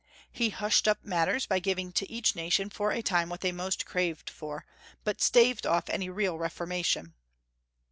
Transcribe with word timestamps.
He 0.31 0.49
hushed 0.49 0.87
up 0.87 1.05
mat 1.05 1.27
ters 1.27 1.45
by 1.45 1.59
giving 1.59 1.91
to 1.91 2.09
each 2.11 2.35
nation 2.35 2.71
for 2.71 2.89
a 2.91 3.03
time 3.03 3.29
what 3.29 3.41
they 3.41 3.51
most 3.51 3.85
craved 3.85 4.31
for, 4.31 4.65
but 5.03 5.21
staved 5.21 5.67
off 5.67 5.87
any 5.91 6.09
real 6.09 6.39
reforma 6.39 6.83
tion. 6.83 7.13